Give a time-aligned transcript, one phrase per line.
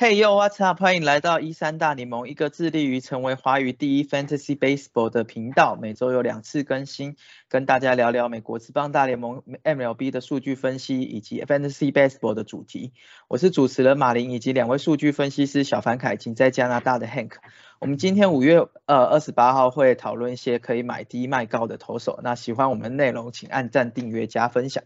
[0.00, 0.80] Hey yo，what's up？
[0.80, 5.74] 欢迎来到一三大联盟，一个致力于成为华语第一 Fantasy Baseball 的频道。
[5.74, 7.16] 每周有两次更新，
[7.48, 12.92] 跟大家聊聊美国职棒大联盟 MLB 的数据分析以及 Fantasy Baseball 的主题。
[13.26, 17.32] 我是主持人马林，以及两位数据分析师小凡凯，仅在加拿大的 Hank。
[17.80, 22.18] 我们今天五月呃二十八号会讨论一些可以买低卖高的投手。
[22.24, 24.82] 那喜欢我们内容，请按赞、订阅、加分享。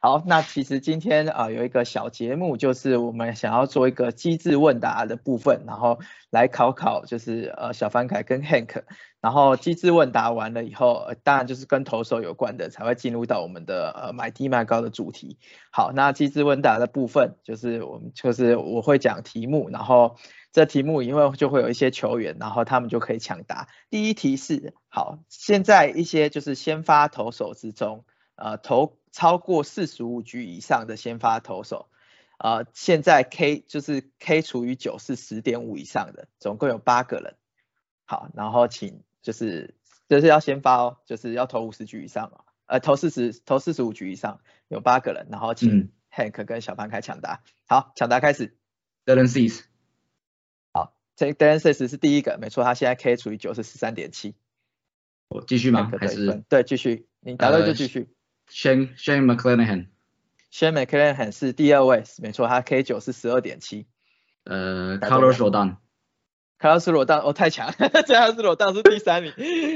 [0.00, 8.82] 好，那其实今天啊有一个小节目，就是我们想要做一个机智问答的部分，然后来考考就是呃小凡凯跟 Hank。
[9.22, 15.38] 然后机智问答完了以后，当然就是跟投手有关的，才会进入到我们的呃买低卖高的主题。
[15.70, 20.16] 好，那机智问答的部分就是我们就是我会讲题目，然后。
[20.56, 23.68] 这题目因为就会有一些球员，然后他们就可以抢答。
[23.90, 31.90] 第一题是好，现在一些就是先发投手之中，呃，投超过四十五局以上的先发投手，
[32.38, 37.34] 呃，现在 K 就是 K 除以九是十点五以上的，总共有八个人。
[38.06, 39.74] 好，然后请就是
[40.08, 47.42] 就是要先发哦，就是要投五十局以上哦，呃，投四十投四十五局以上有八个人，然后请 Hank 跟小潘开抢答。
[47.66, 48.56] 好，抢答开始。
[49.04, 49.30] Dylan。
[49.30, 49.75] 这
[51.16, 54.34] d a n c e s 是第一个，没错，他现在 K 除以九是十三点七。
[55.28, 55.90] 我继续吗？
[55.98, 58.08] 还是对，继续，你答对就继续。
[58.48, 59.86] Shane Shane McClanahan。
[60.52, 63.86] Shane McClanahan 是第二位，没错，他 K 九是十二点七。
[64.44, 65.76] 呃，Carlos Rodon。
[66.60, 69.32] Carlos Rodon，哦，太强，Carlos Rodon 是第三名，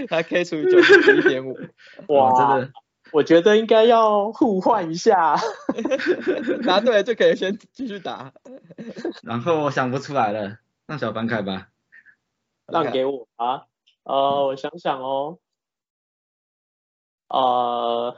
[0.09, 1.59] 他 K 除以九是一点五。
[2.09, 2.73] 哇，真的，
[3.13, 5.37] 我觉得应该要互换一下。
[6.65, 8.33] 答对就可以先继续答。
[9.23, 10.59] 然后我想不出来了。
[10.91, 11.71] 让小凡开吧，
[12.67, 13.69] 让给我啊，
[14.03, 15.39] 呃，我想想哦，
[17.29, 18.17] 呃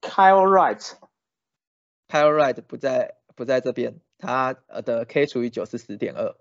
[0.00, 6.36] ，Kyle Wright，Kyle Wright 不在不在这边，他的 K 除以九是十点二，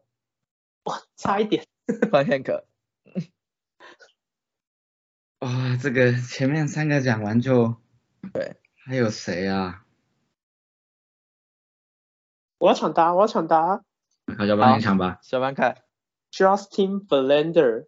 [0.86, 1.68] 哇，差一点，
[2.12, 2.64] 换 Hank，
[5.38, 7.76] 哇，这个前面三个讲完就，
[8.34, 8.56] 对，
[8.88, 9.86] 还有谁啊？
[12.58, 13.84] 我要抢答，我要抢答。
[14.38, 15.20] 好，小班你抢吧。
[15.22, 15.82] 小班开。
[16.32, 17.88] Justin Verlander。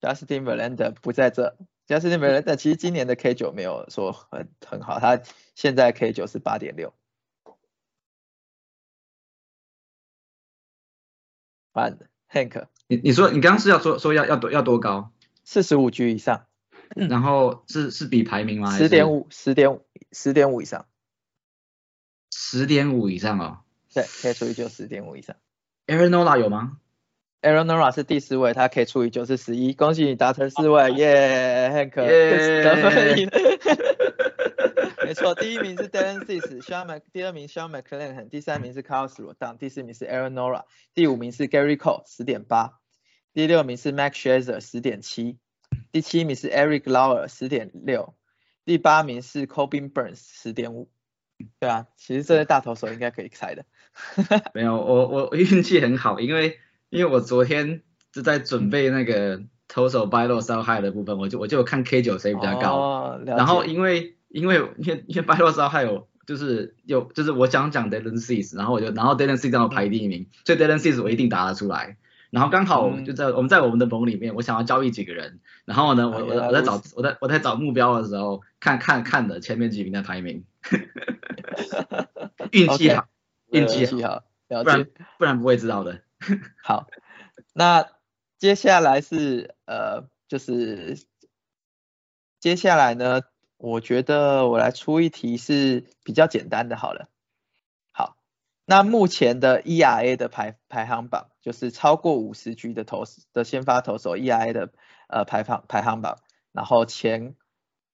[0.00, 1.56] Justin Verlander 不在这。
[1.86, 5.20] Justin Verlander 其实今年的 K 九没有说很很好，他
[5.54, 6.94] 现在 K 九是八点六。
[11.72, 11.98] 换
[12.30, 12.66] Hank。
[12.86, 15.12] 你你说你刚刚是要说说要要多要多高？
[15.44, 16.46] 四十五局以上。
[16.94, 18.76] 然后是是比排名吗？
[18.76, 20.86] 十点五，十点五，十点五以上。
[22.30, 23.60] 十点五以上哦。
[23.92, 25.36] 对，K 除以九十点五以上。
[25.86, 26.78] Aaron Nola 有吗
[27.42, 33.30] ？Aaron Nola 是第四位，他可以除以九是十一，恭喜你达成四位，耶，Hank 得分赢。
[35.04, 40.64] 没错，第一名是 Dan Cis，Sean Mc，第二名 Sean McClanahan，第三名是 Carlos Rodon，第四名是 Aaron Nola，
[40.94, 42.80] 第五名是 Gary Cole 十点八，
[43.34, 45.38] 第六名是 Max Scherzer 十点七，
[45.92, 48.14] 第七名是 Eric Lauer 十点六，
[48.64, 50.90] 第八名是 Corbin Burns 十点五。
[51.58, 53.66] 对啊，其实这些大投手应该可以猜的。
[54.54, 56.58] 没有，我我运气很好，因为
[56.90, 57.82] 因为我昨天
[58.12, 62.76] 就在准备那个投手 buy low sell high 的部分，我就我就看 K 九谁比较高。
[62.76, 71.96] 哦，然后因为因为因为因为 low sell high 有就是有就是我想讲 Dylan Cease，然后我就然后 Dylan Cease 让我排第一名，所以 Dylan Cease 我一定答得出来。
[72.30, 80.42] 然后刚好就在我们在我们的盟里面，我想要交易几个人，然后呢，我我我在找我在我在找目标的时候，看看看的前面几名的排名。
[82.50, 83.06] 运气好，
[83.60, 84.84] 运气好，不然
[85.18, 86.02] 不然不会知道的。
[86.62, 86.86] 好，
[87.52, 87.90] 那
[88.38, 90.98] 接下来是呃，就是
[92.40, 93.22] 接下来呢，
[93.56, 97.08] 我觉得我来出一题是比较简单的，好了。
[97.92, 98.16] 好，
[98.64, 104.72] 那目前的 ERA 的排排行榜，就是超过五十局的投的先发投手 ERA 的
[105.08, 106.18] 呃排行排行榜，
[106.52, 107.34] 然后前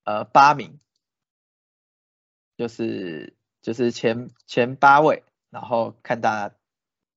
[0.04, 0.80] 呃八名。
[2.56, 6.54] 就是就是前前八位，然后看大家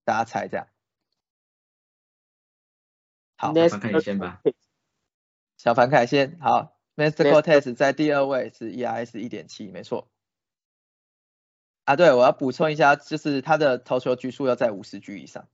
[0.03, 0.67] 大家猜这样。
[3.37, 4.41] 好，小凡凯先吧。
[5.57, 7.31] 小凡凯先，好，Mr.
[7.31, 10.09] Cortez 在第二位是 ERS 一点七，没错。
[11.85, 15.47] 啊，对，我要补充一下，就是他的投球局数要在五十局以上。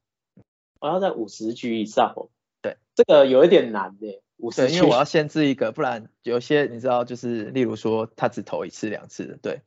[0.80, 2.30] 我要在五十局以上哦。
[2.62, 4.70] 对，这个有一点难的，五十。
[4.70, 9.62] 因为我要限制一个，不然有些你知道，就是例如说他只投一次两次的，对。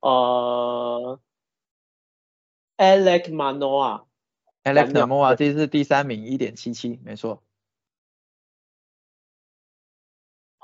[0.00, 1.20] 呃
[2.76, 7.42] ，Alex Manoa，Alex Manoa 这是第三名，一点七七，没错。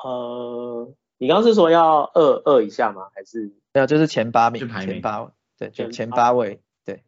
[0.02, 3.08] 呃，你刚刚是说要二二以下吗？
[3.14, 7.02] 还是没有，就是前八名，前八对，就前八位，对，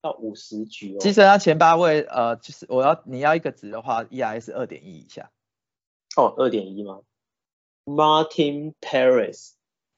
[0.00, 0.98] 到五十局哦。
[1.00, 5.30] 其实他前八位，呃，就是我要你要一个值的话，ERS 二点一以下。
[6.16, 7.02] 哦，二点一吗
[7.84, 8.74] ？Martin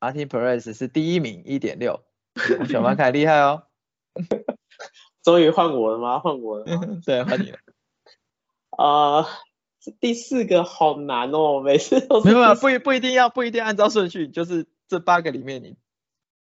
[0.00, 2.02] Perez，Martin Perez 是第一名，一点六。
[2.69, 3.64] 小马凯厉害哦。
[5.23, 6.19] 终于换我了吗？
[6.19, 6.64] 换我了。
[7.05, 7.58] 对，换你了。
[8.70, 9.26] 啊，
[10.00, 15.76] 第四个好难哦，每次都没有，不一不一定要不一定按照顺序，就是这八个里面你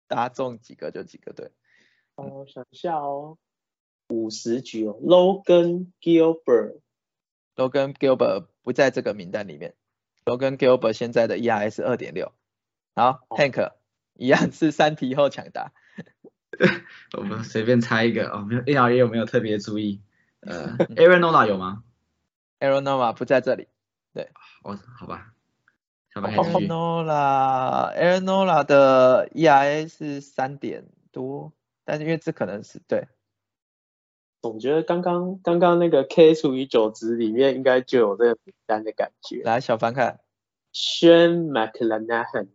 [0.08, 1.52] 答中几个就几个对。
[2.16, 3.38] 哦，想一下哦，
[4.08, 9.76] 五十局哦，Logan Gilbert，Logan Gilbert 不在这个名单里面
[10.24, 12.32] ，Logan Gilbert 现在的 ERA 是二点六。
[12.96, 13.72] 好，Hank
[14.16, 15.72] 一样是三题后抢答。
[17.18, 20.02] 我们随便猜一个哦，没有 ARA 有没有特别注意？
[20.42, 21.84] 呃， Aaron Nola 有吗
[22.60, 23.68] ？Aaron Nola 不在这里，
[24.14, 24.30] 对，
[24.64, 25.34] 哦，好吧。
[26.14, 31.54] Aaron Nola，Aaron Nola 的 ERA 是三点多，
[31.86, 33.08] 但是因为这可能是对。
[34.42, 39.44] 总觉得刚刚刚刚那个 K 除以九值里面应该就有这个名单的感觉。
[39.44, 40.20] 来，小凡看。
[40.74, 42.48] Shane McClanahan。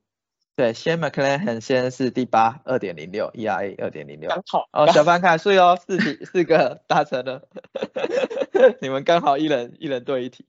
[0.57, 4.31] 对 McClanahan 现在是第八，二点零六，ERA 二点零六。
[4.31, 4.69] 刚好。
[4.73, 7.49] 哦，小凡看，所以哦，四题四个达成了。
[8.81, 10.47] 你们刚好一人一人对一题，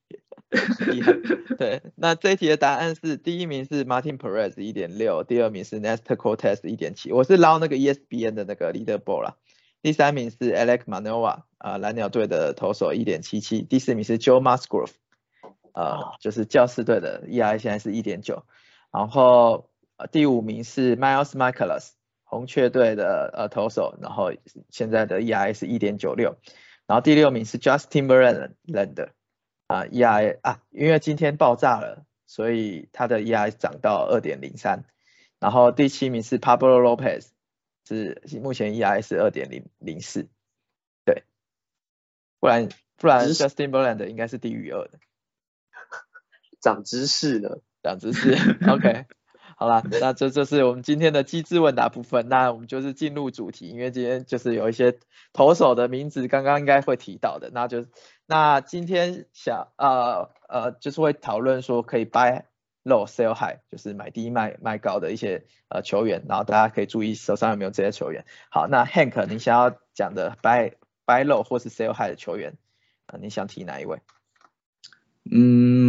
[0.91, 1.13] 厉害。
[1.57, 7.11] 对，那这一题的答案是第一名是 Martin Perez 一点六，第二名是 Nestor Cortez 一点七。
[7.11, 9.35] 我是捞那个 ESPN 的那个 Leaderboard 啦。
[9.81, 13.63] 第三名是 Alex Manoa 啊，蓝鸟队的投手一点七七。
[13.63, 14.91] 第四名是 Joe Musgrove，
[15.73, 18.43] 呃，就是教士队的 ERA 现在是一点九。
[18.91, 19.69] 然后
[20.11, 21.91] 第五名是 Miles Michaelis，
[22.23, 24.33] 红雀队的呃投手，然后
[24.69, 26.37] 现在的 ERA 是一点九六。
[26.87, 29.09] 然后第六名是 Justin Verlander，
[29.67, 34.83] 啊，ERA 啊，因为今天爆炸了，所以他的 ERA 涨到二点零三。
[35.39, 37.29] 然后第七名是 Pablo Lopez，
[37.87, 40.27] 是目前 ERA 是二点零零四，
[41.05, 41.23] 对，
[42.39, 44.99] 不然不然 Justin Verlander 应该是低于二的。
[46.61, 48.33] 长知识了，长知识
[48.67, 49.05] ，OK。
[49.57, 52.27] 好了，那这就是我们今天的机智问答部分。
[52.27, 54.99] 那我们就是进入主题，因为今天就是有一些
[55.31, 57.49] 投手的名字，刚刚应该会提到的。
[57.53, 57.85] 那就
[58.25, 62.43] 那今天想呃呃，就是会讨论说可以 buy
[62.83, 68.25] low sell high，就是买低卖卖高的一些呃球员，然后大家可以注意手上有没有这些球员。
[68.49, 70.73] 好，那 Hank，你想要讲的 buy
[71.05, 72.57] buy low 或是 sell high 的球员，
[73.05, 74.01] 呃，你想提哪一位？
[75.31, 75.84] 嗯。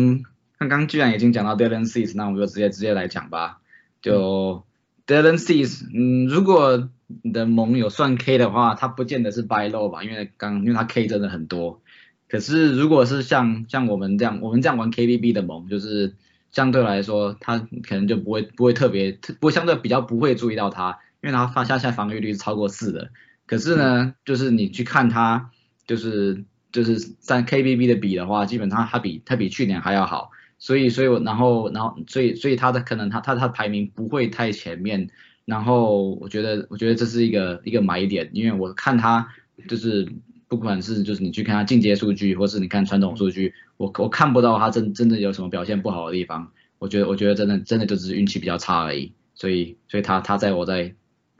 [0.58, 3.60] 刚刚居然已经讲到 Dylan Cease，那我们就直接直接来讲吧。
[4.00, 4.64] 就
[5.06, 6.88] Dylan Cease，嗯，如果
[7.22, 11.82] 你的盟友算 K 的话，他不见得是 buy low 吧，因为刚因为他 K 真的很多。
[12.28, 16.14] 可是如果是像像我们这样，我们这样玩 KBB 的盟，就是
[16.50, 23.10] 相对来说，他可能就不会不会特别，不会相对比较不会注意到他，因为他发下下防御率是超过四的。
[23.46, 25.50] 可是呢，就是你去看他，
[25.86, 30.30] 就是就是在 KBB 的比的话，基本上他比他比去年还要好。
[30.58, 35.10] 所以，所以，然后，然后，所以，所以他的可能他他他排名不会太前面，
[35.44, 39.28] 然后我觉得我觉得这是一个一个买点，因为我看他
[39.68, 40.10] 就是
[40.48, 50.94] 不管是就是你去看他进阶数据，或是你看传统数据，我我看不到他真真的有什么表现不好的地方，我觉得我觉得真的真的就只是运气比较差而已，所以所以他他在我在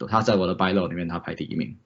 [0.08, 1.78] 他在我的 buy low 里面他排第一名。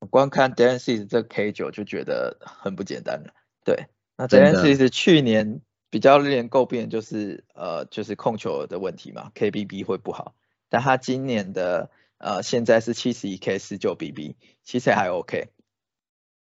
[0.00, 3.32] 我光看 Dan C 这 K 九就觉得很不简单了，
[3.64, 3.86] 对，
[4.18, 5.62] 那 Dan C 是去年。
[5.90, 10.36] 比较令人诟病就是呃就是控球的问题嘛，KBB 会不好，
[10.68, 15.48] 但他今年的呃现在是七十一 K 十九 BB，其实还 OK，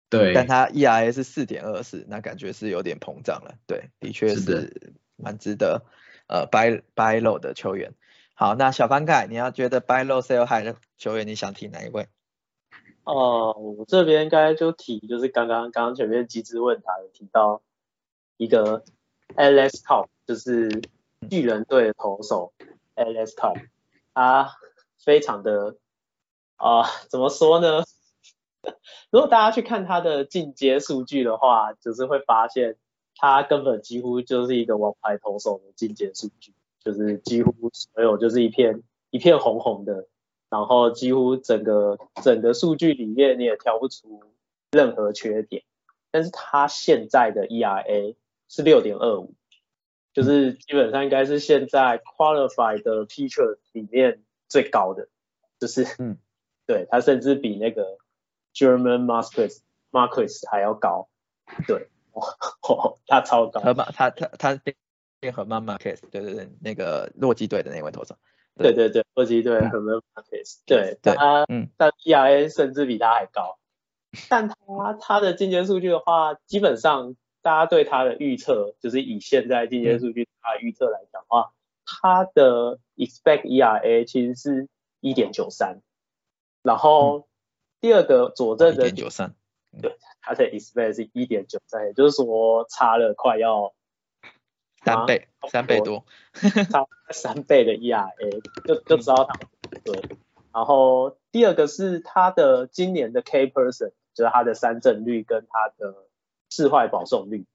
[0.09, 5.83] 对，但他 ERA 是四点二四，那感觉是有点膨胀了，对，的确是蛮值得
[6.27, 7.93] 呃 buy buy low 的球员。
[8.35, 12.07] 好，那小翻盖，你要觉得 buy low sell high 的球员，你想提哪一位？
[13.03, 17.61] 哦，我这边应该就提就是刚刚刚刚前面机智问答有提到
[18.37, 18.85] 一个。
[19.35, 20.81] Alex Top 就是
[21.29, 22.53] 巨人队的投手
[22.95, 23.59] ，Alex Top，
[24.13, 24.51] 他
[25.03, 25.75] 非常的
[26.55, 27.83] 啊，怎么说呢？
[29.11, 32.77] 如果大家去看他的进阶数据的话，就是会发现
[33.15, 40.07] 他根本几乎就是一个王牌投手的进阶数据，就是几乎所有就是一片一片红红的，
[40.49, 44.21] 然后几乎整个整个数据里面你也挑不出
[44.71, 45.63] 任何缺点，
[46.11, 48.15] 但是他现在的 ERA。
[48.55, 49.33] 是六点二五，
[50.13, 55.07] 就是基本上应该是现在 qualified 的 teacher 里面最高的，
[55.59, 56.19] 就是嗯，
[56.67, 57.97] 对他甚至比那个
[58.53, 61.09] German Marquis Marquis 还要高，
[61.67, 61.87] 对，
[63.07, 64.61] 他超高，他他他
[65.19, 68.15] 变河马 Marquis，对对对，那个洛基队的那位投手，
[68.55, 68.71] 对。
[68.75, 73.57] 对对，洛基队 Marquez，对，他嗯，但 ERA 甚至比他还高，
[74.29, 74.55] 但他
[75.01, 81.53] 他的进阶数据的话，基本上大家对他的预测，就是以现在进阶数据他预测来讲的话，
[81.85, 84.67] 他的 expect ERA 其实是
[84.99, 85.81] 一点九三，
[86.63, 87.27] 然后
[87.79, 89.35] 第二个佐证的一点九三，
[89.79, 93.73] 对，他的 expect 是一点九三，也就是说差了快要。
[94.85, 96.03] 三倍，三倍多，
[96.69, 99.39] 差三倍的 ERA，就就知道他
[99.85, 100.01] 对。
[100.51, 106.09] 然后第二个是他的今年的 K person，就是他的三振率跟他的
[106.53, 107.47] 四坏保送率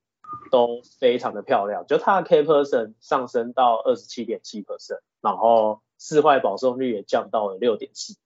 [0.50, 8.16] 都非常的漂亮，就他的 K person 上升到二十七点七 percent，然后四坏保送率也降到了六点四。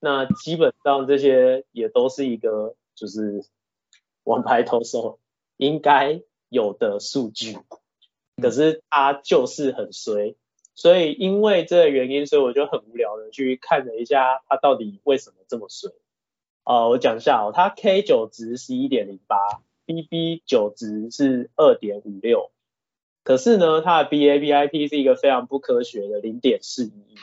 [0.00, 3.44] 那基本上这些也都是一个就是
[4.24, 5.18] 王牌投手
[5.58, 7.58] 应该有的数据。
[8.40, 10.34] 可是他就是很衰，
[10.74, 15.92] 所以因为这个原因，所以我就很无聊的去看了一下他到底为什么这么衰。
[16.64, 19.36] 啊，我讲一下哦，他 K 九值是一点零八
[19.86, 22.50] ，BB 九值是二点五六，
[23.24, 27.16] 可是呢，它的 BABIP 是一个非常不科学的零点四一，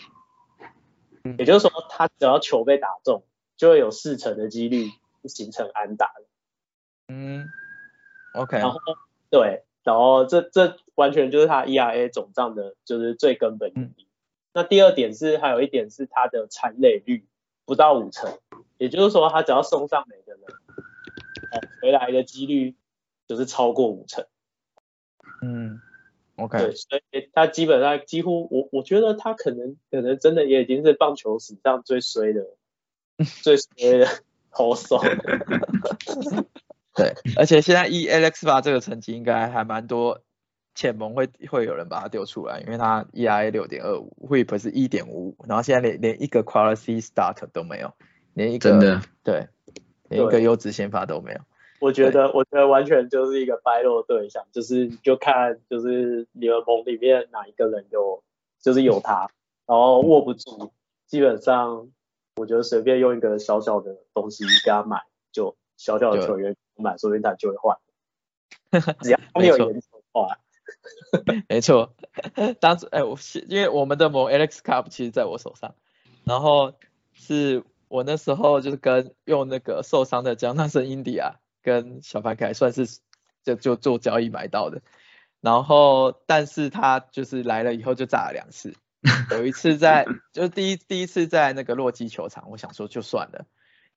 [1.38, 3.24] 也就是说，它只要球被打中，
[3.58, 4.88] 就会有四成的几率
[5.26, 6.12] 形成安打
[7.08, 7.46] 嗯
[8.34, 8.80] ，OK，然后
[9.30, 9.64] 对。
[9.84, 14.08] 然后这这完全就是它 ERA 总账的，就是最根本原因。
[14.54, 17.28] 那第二点是，还有一点是它的残垒率
[17.66, 18.38] 不到五成，
[18.78, 20.44] 也就是说他只要送上垒的人，
[21.52, 22.76] 哦，回来的几率
[23.28, 24.26] 就是超过五成。
[25.42, 25.82] 嗯
[26.38, 26.58] ，OK。
[26.58, 32.48] 对，所以他基本上几乎，我我觉得他可能可能真的也已经是棒球史上最衰的
[33.44, 34.08] 最衰的
[34.52, 35.00] 投手。
[36.96, 40.22] 对，而且现在以 Alex 八这个成绩应该还蛮多
[40.76, 47.94] 浅盟会会有人把它丢出来，因为他 ERA 六点二五，WHIP 是一点五五，然后现在连连一个 Quality Start 都没有，
[48.34, 49.48] 连一个真的对，
[50.10, 51.40] 连一个优质先发都没有。
[51.80, 58.24] 我觉得我觉得完全就是一个败落对象，就是就看就是你们盟里面哪一个人有
[58.60, 59.30] 就是有他，
[59.66, 60.72] 然后握不住，
[61.08, 61.90] 基本上
[62.36, 65.02] 我觉得随便用一个小小的东西给他买，
[65.32, 66.56] 就小小的球员。
[66.76, 67.78] 买，说不定他就会换。
[69.04, 70.40] 只要没有研究的话，
[71.50, 71.94] 没错。
[72.60, 75.76] 当时，哎，我因为我们的某 Alex Cup 其实在我手上，
[76.24, 76.74] 然后
[77.14, 82.88] 是我那时候就是跟用那个受伤的江纳森 India 跟小白凯算是
[83.44, 84.82] 就就做交易买到的。
[85.42, 88.74] 然后，但是他就是来了以后就炸了两次，
[89.32, 93.46] 有一次在就是第一第一次在那个洛基球场，我想说就算了。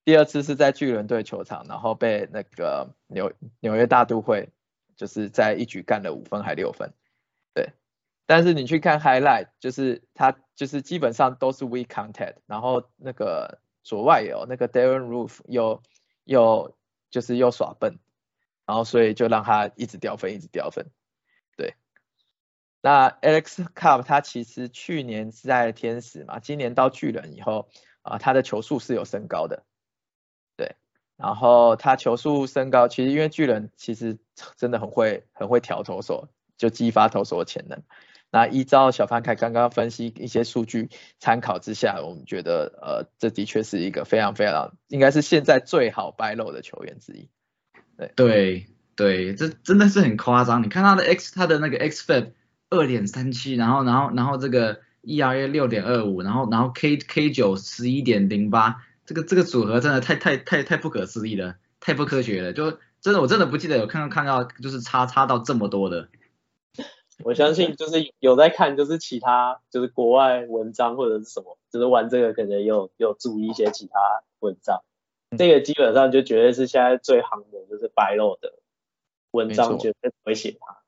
[0.04, 4.50] 第二次是在巨人队球场，然后被那个纽纽约大都会
[4.96, 6.92] 就是在一局干了五分还六分，
[7.54, 7.72] 对。
[8.26, 15.82] 但是你去看 highlight，就是他就是基本上都是 weak contact，然后那个左外有那个 Darren Roof 又
[16.24, 16.76] 又
[17.10, 17.98] 就是又耍笨，
[18.64, 20.86] 然后所以就让他一直掉分一直掉分，
[21.56, 21.74] 对。
[22.80, 27.68] 那 Alex Cup 他其实去年是在天使嘛，今年到巨人以后
[28.02, 29.64] 啊，他的球速是有升高的。
[31.16, 34.18] 然后他球速升高，其实因为巨人其实
[34.56, 37.82] 真的很会很会调投手，就激发投手的潜能。
[38.30, 47.30] 那依照小范凯刚刚分析一些数据参考之下，我们觉得呃这的确是一个非常非常应该是现在最好掰漏的球员之一。
[47.96, 50.62] 对对对，这真的是很夸张。
[50.62, 52.32] 你看他的 X 他的那个 X f i
[52.68, 58.82] 二点三七，然后然后然后这个 ERA 六点二五，然后然后 K K 九十一点零八。
[59.06, 66.08] 这个这个组合真的太太太太不可思议了，太不科学了，就真的我真的不记得有看到看到就是差差到这么多的。
[67.24, 73.98] 我相信就是有在看，就是其他就是国外文章或者是什么，就是玩这个可能有有注意一些其他
[74.40, 74.82] 文章。
[75.38, 78.58] 这个基本上就绝对是现在最行的，就是白肉的
[79.30, 80.82] 文章绝对不会写他。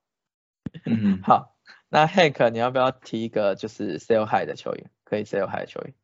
[0.85, 1.57] 嗯，好，
[1.89, 4.91] 那 Hank 你要不要提一个就是 Sell High 的球员？
[5.05, 5.95] 可以 Sell High 的球员。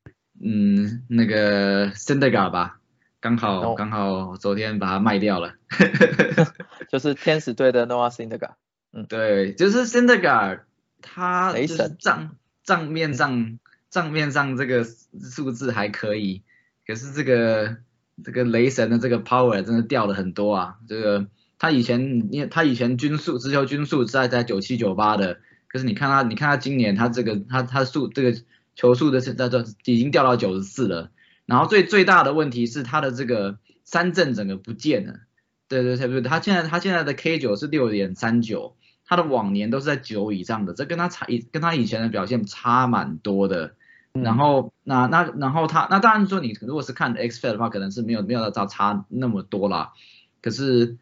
[0.47, 2.79] 嗯，那个 s e n d e g a 吧，
[3.19, 5.55] 刚好刚好昨天把它卖掉了，
[6.93, 8.55] 就是天使队的 Noah s e n d e g a
[8.93, 10.61] 嗯，对，就是 s e n d e g a
[11.01, 13.59] 他就是账账面上
[13.89, 16.43] 账面上这个数字还可以，
[16.87, 17.79] 可是这个
[18.23, 21.27] 这个雷神的这个 power 真的掉了很多啊，这个
[21.59, 28.37] 他以前因为他以前均速直球均速在在九七九八的，可是你看他你看他今年他这个他他速这个。
[28.75, 31.11] 球速的是在这已经掉到九十四了，
[31.47, 35.21] 然后最最大的问题是他的这个三振整个不见了，
[35.69, 36.23] 对对对，不对？
[36.23, 38.77] 他现在他现在的 K 九是六点三九，
[39.07, 43.75] 他的往年都是在九以上的，这跟他差跟他以前的表现差蛮多的，
[44.13, 49.93] 然后那那然后他那当然说你如果是看 X f a 的话，可能是没有没有到差那么多啦。
[50.41, 50.97] 可是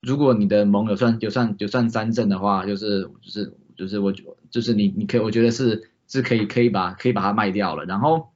[0.00, 4.12] 如果你的盟友算就算就算三振的话，就是就是就是我
[4.50, 7.86] 就是你你可以我觉得是是可以可以把可以把它卖掉了。
[7.86, 8.30] 然后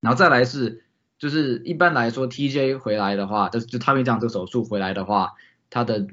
[0.00, 0.84] 然后再来是
[1.18, 5.34] 就是一般来说 TJ 回来的话，就就他们讲这个手术回来的话，
[5.70, 6.08] 他的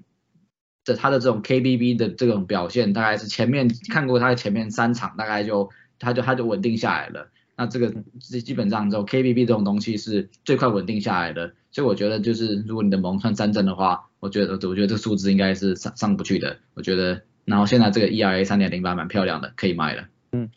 [0.83, 7.29] 这他的这种 KBB 的这种表现，大概是前面看过他的前面三场，大概就他就他就稳定下来了。
[7.55, 16.59] 那这个基基本上这种 KBB 这种东西是最快稳定下来的，所以我觉得就是如果你的盟算三针的话，我觉得我觉得这个数字应该是上上不去的。
[16.73, 20.07] 我觉得，然后现在这个 ERA 三点零八蛮漂亮的，可以卖了。
[20.31, 20.49] 嗯，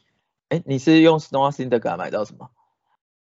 [0.52, 2.50] 哎，你是用 Snow Syndergaard 买到什么？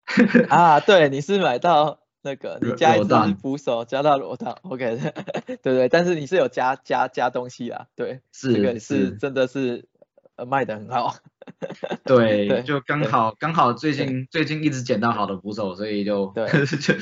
[0.50, 4.98] 啊，对，你是买到那个你加一支捕手加到罗档，OK，
[5.46, 9.88] 对对，但是你是有加加加东西啊，对，是这个是真的是。
[10.34, 11.14] 呃，卖的很好，
[12.06, 16.94] 对，就刚好刚好最近最近一直捡到好的捕手，所以就对就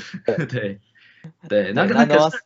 [0.49, 0.81] 对
[1.49, 2.43] 对，那那可是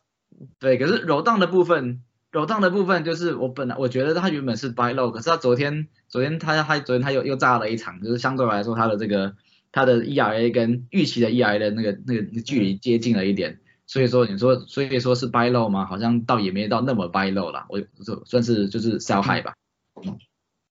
[0.59, 2.03] 对，可是柔荡的部分，
[2.35, 9.37] 柔荡的部分就是我本来我觉得他原本是 buy low，可是他昨天昨天他他昨天他又又炸了一场，就是相对来说他的这个
[9.71, 15.85] 他的 ERA 跟预期的 ERA 的那个那个距离接近了一点，所以说你说所以说是 buy low 吗？
[15.85, 17.79] 好像倒也没到那么 buy low 啦，我
[18.25, 19.53] 算是就是 sell high 吧。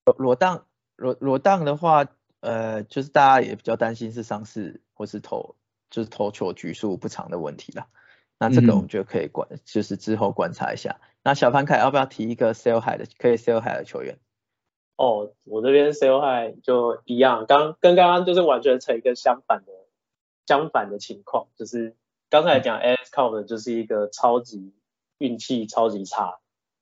[0.05, 0.67] 裸裸档
[0.97, 2.05] 裸裸荡的话，
[2.41, 5.57] 呃，就是大家也比较担心是伤势或是投
[5.89, 7.87] 就是投球局数不长的问题啦。
[8.39, 11.01] 那这个我们觉得可以观，就是之后观察一下。
[11.25, 14.19] 那小潘凯要不要提一个 sell high 的可以 sell high 的球员？
[14.97, 19.73] 哦，我这边 sell high 就一样，刚跟刚刚就是完全成一个相反的
[20.47, 21.97] 相反的情况，就是
[22.31, 24.75] 刚才讲 Alex c o w 的就是一个超级
[25.19, 26.39] 运气超级差，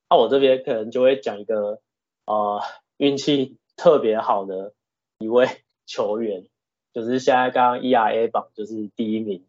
[0.09, 1.79] 那我这边可能就会讲一个
[2.25, 2.61] 呃。
[2.97, 4.73] 运气特别好的
[5.17, 5.47] 一位
[5.87, 6.47] 球员，
[6.93, 9.45] 就是现在刚刚 ERA 榜就是第一名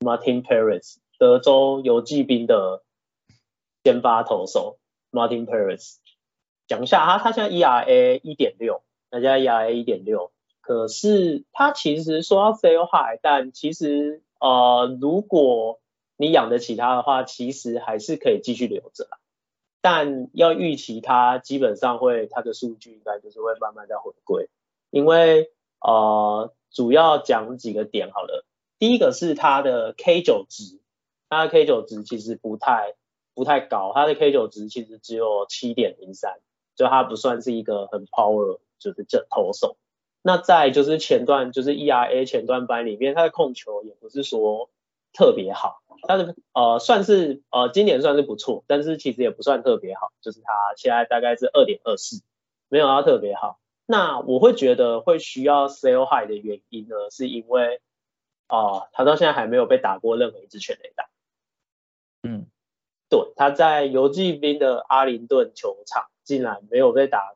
[0.00, 2.82] ，Martin Perez，德州游骑兵的
[3.88, 4.78] 先发投手
[5.10, 5.96] Martin Perez。
[6.66, 15.80] 讲一下他，他现在 ERA 一点六，那现在 ERA 一点六，可是他其实说要 sell high，但其实呃，如果
[16.18, 19.08] 你养得起他的话，其实还是可以继续留着。
[19.80, 24.50] 但要预期它基本上会，它的数据应该就是会慢慢在回归，
[24.90, 28.44] 因为呃主要讲几个点好了，
[28.78, 30.80] 第一个是它的 K 九值，
[31.30, 32.94] 它的 K 九值其实不太
[33.38, 36.40] 不太高，它的 K 九值其实只有七点零三，
[36.74, 39.76] 就它不算是一个很 power 就是这投手。
[40.22, 44.68] 那在就是前段就是 ERA 前段班里面，他的控球也不是说。
[45.10, 52.22] 特别好，他的呃算是呃今年算是不错，但是其实也不算特别好，就是他现在大概是二点二四，
[52.68, 53.58] 没有他特别好。
[53.86, 57.80] 那我会觉得会需要 sell high 的原因呢，是因为
[58.48, 61.08] 啊他到现在还没有被打过任何一支全垒打。
[62.22, 62.46] 嗯，
[63.08, 67.34] 对，他在游击兵的阿灵顿球场竟然没有被打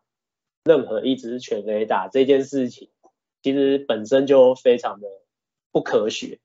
[0.64, 2.90] 任何一支全垒打，这件事情
[3.42, 5.08] 其实本身就非常的
[5.70, 6.38] 不科学，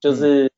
[0.00, 0.52] 就是。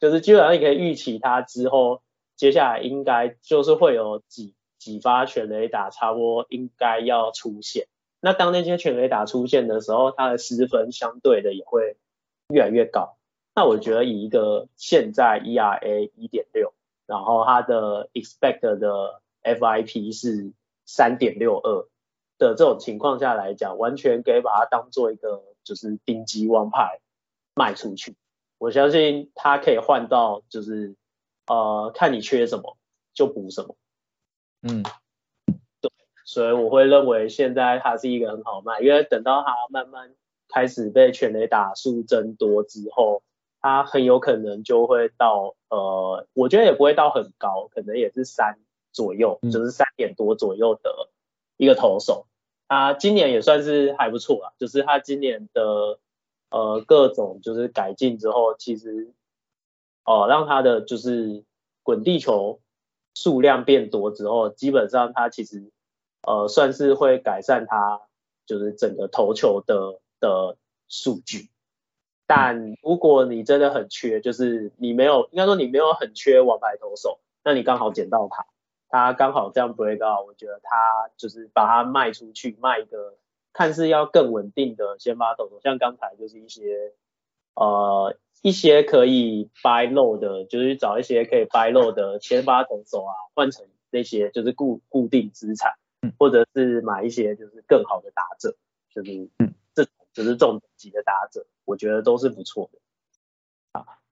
[0.00, 2.00] 就是基本上你可以预期他之后
[2.34, 7.86] 接下来应该就是会有几几发全垒打差不多应该要出现。
[8.18, 11.98] 那当那些全垒打出现的时候，他的失分相对的也会
[12.48, 13.18] 越来越高。
[13.54, 16.72] 那我觉得以一个现在 ERA 一点六，
[17.10, 20.52] 然后它的 expect 的 FIP 是
[20.86, 21.88] 三点六二
[22.38, 27.00] 的这种情况下来讲，完全可以把它当做一个就是顶级王牌
[27.52, 28.14] 卖出去。
[28.58, 30.94] 我相信他可以换到，就是
[31.48, 32.76] 呃，看你缺什么
[33.12, 33.74] 就补什么。
[34.62, 34.84] 嗯，
[35.80, 35.90] 对，
[36.24, 40.14] 所以我会认为现在它是一个很好卖，因为等到它慢慢
[40.48, 43.24] 开始被全垒打数增多之后，
[43.60, 48.58] 它很有可能就会到呃，我觉得也不会到很高，可能也是三
[48.92, 51.08] 左右，就是三点多左右的
[51.56, 52.26] 一个投手。
[52.68, 55.98] 他今年也算是还不错啊，就是他今年的。
[56.52, 59.12] 呃，各种就是改进之后，其实
[60.04, 61.44] 哦，让他的就是
[61.84, 62.58] 滚地球
[63.14, 65.70] 数量变多之后，基本上他其实
[66.26, 68.00] 呃算是会改善他
[68.46, 70.56] 就是整个投球的的
[70.88, 71.50] 数据。
[72.32, 78.46] 但如果你真的很缺，就是你没有应该说你没有很缺王牌投手，那你刚好捡到他，
[78.88, 83.16] 他刚好这样 break out，我觉得他就是把它卖出去，卖一个。
[83.52, 86.92] 看似要更稳定的先发投手，像刚才就是一些
[87.56, 95.72] 呃一些可以 buy low 的，就是找一些可以 buy low 的先发投手啊，换成那些就是固固定资产，
[96.16, 98.54] 或者是买一些就是更好的打者，
[98.94, 99.52] 就是这种
[100.12, 102.78] 就是这种级的打者，我觉得都是不错的。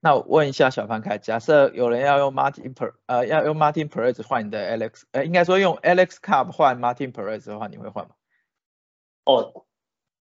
[0.01, 8.15] 那我问一下小凡凯，假设有人要用 Martin Per 呃要用 Martin Perez 换你的 Alex，呃应该说用 Alex Cup 换 Martin Perez 的话，你会换吗？
[9.25, 9.65] 哦，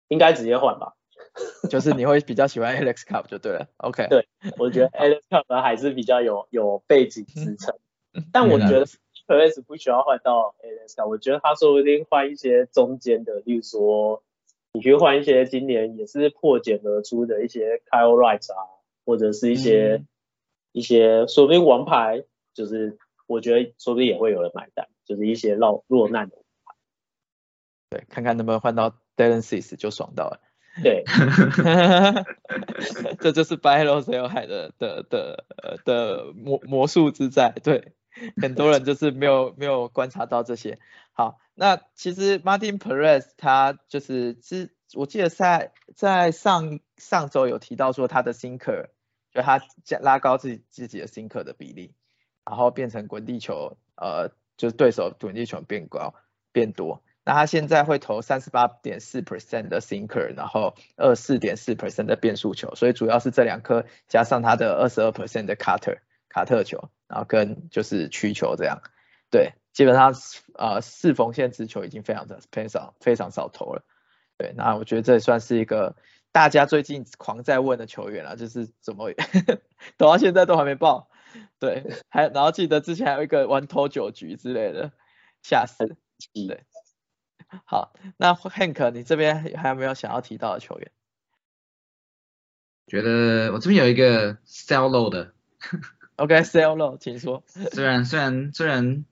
[0.08, 0.94] 应该直接换吧。
[1.68, 3.68] 就是你会比较喜欢 Alex Cup 就对了。
[3.76, 4.06] OK。
[4.08, 7.78] 对，我觉得 Alex Cup 还是比较有有背景支撑，
[8.32, 8.86] 但我觉得
[9.26, 14.22] Perez 不需要换到 Alex Cup，我觉得他说不定换一些中间的，例如说
[14.72, 18.78] 你去换一些今年也是破茧而出的一些 Kyle Wright 啊。
[19.06, 20.04] 或者是一些
[20.70, 22.22] 一些说不定王牌，
[22.54, 26.74] 就是我觉得说不定也会有人买单，就是一些落落难的王牌。
[27.88, 30.40] 对，看看能不能换到 Dylan Cease 就爽到了。
[30.80, 31.02] 对，
[33.18, 35.44] 这就是 Buy Low Sell High 的的的
[35.84, 37.50] 的魔魔术之在。
[37.50, 37.94] 对，
[38.40, 40.78] 很多人就是没有没有观察到这些。
[41.20, 48.86] 好，那其实 Martin Perez 他就是之，我记得在在上上周有提到说他的 Sinker。
[49.32, 51.94] 就他加拉高自己自己的 sinker 的比例，
[52.44, 56.14] 然后变成滚地球，呃，就是对手滚地球变高
[56.50, 57.00] 变多。
[57.24, 68.82] 那他现在会投三十八点四 percent 的 sinker，然后二四点四 percent 的变速球，所以主要是这两颗加上他的二十二 percent 的 cutter 卡特球，然后跟就是曲球这样。
[69.30, 70.14] 对，基本上
[70.54, 73.84] 呃四缝线直球已经非常的非常非常少投了。
[74.36, 75.96] 对，那我觉得这也算是一个。
[76.32, 79.10] 大家最近狂在问的球员了，就是怎么
[79.98, 81.10] 投到现在都还没报，
[81.58, 84.92] 对，还然后记得之前还有一个玩投九局之类的，
[85.42, 85.96] 吓死，
[86.32, 86.64] 对，
[87.64, 90.92] 好，那 Hank 你这边还有没有想要提到的球员？
[92.86, 95.34] 觉得我这边有一个 Sell Low 的，
[96.14, 97.42] OK，Sell Low，请说。
[97.46, 99.04] 虽然虽然虽然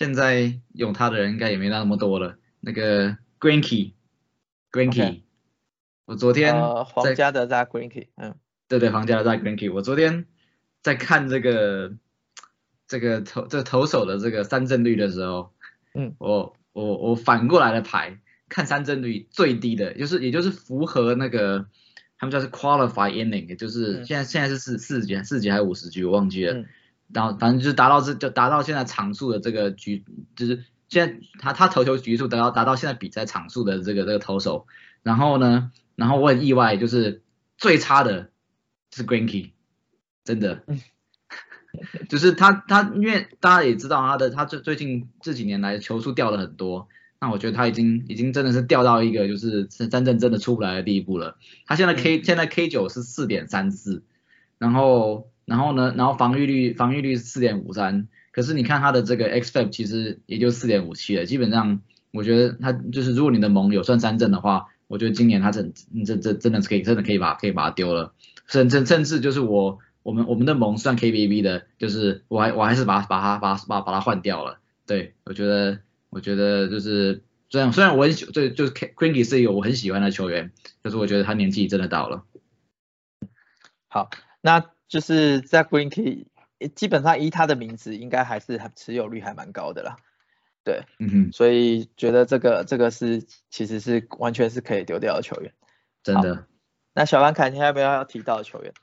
[0.00, 5.20] 现在用他的人应该也没那么多了，那个 Greenkey，Greenkey。
[6.06, 8.34] 我昨天呃，皇家的 Zach Greinke，嗯，
[8.66, 10.24] 对对，皇家的 Zach Greinke，我昨天
[10.80, 11.92] 在看这个
[12.88, 15.52] 这个投这投手的这个三振率的时候，
[15.92, 21.66] 嗯，我我我反过来的排，看三振率最低的，就是也就是符合那个
[22.16, 26.64] 他们叫是 qualify inning，也就是现在现在是四四局四局还是五十局我忘记了，
[27.12, 30.04] 然后反正就是达到这就达到现在场数的这个局，
[30.36, 34.66] 就是现在他他投球局数达到达到现在比赛场数的这个这个投手，
[35.02, 35.72] 然后呢？
[35.96, 37.22] 然后我很意外，就是
[37.58, 38.30] 最差的
[38.90, 39.50] 是 Greenkey，
[40.24, 40.64] 真的，
[42.08, 46.88] 就是他他因为大家也知道他的他最最近这几年来球速掉了很多，
[47.20, 51.36] 那我觉得他已经已经真的是掉到一个就是真正真的出不来的地步了。
[51.66, 54.02] 他现在 K 现在 K 九是四点三四，
[54.56, 61.82] 然后然后呢，然后防御率防御率是四点五三，可是你看他的这个 XFAP 其实也就四点五七了，基本上
[62.12, 64.68] 我觉得他就是如果你的盟友算三振的话。
[64.90, 65.72] 我觉得今年他真
[66.04, 68.12] 真真真的是可以，真的可以把可以把它丢了，
[68.48, 74.58] 甚甚甚至就是我我们我们的盟算 KBB 的，就是我还我还是把把它把把把它换掉了。
[74.86, 80.50] 对我觉得我觉得就是虽然虽然我很喜对就是 k r i n k y 是一个我很喜欢的球员，
[80.82, 82.24] 可是我觉得他年纪真的到了。
[83.86, 84.10] 好，
[84.40, 86.02] 那就是在 g r i n k
[86.58, 89.96] y 基本上依他的名字，应该还是持有率还蛮高的啦。
[90.64, 95.54] 对，嗯哼，所以觉得这个这个是其实是完全是可以丢掉的球员，
[96.02, 96.46] 真的。
[96.92, 98.74] 那小兰凯，你要不要要提到的球员？